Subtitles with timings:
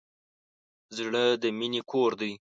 [0.97, 2.31] زړه د مینې کور دی.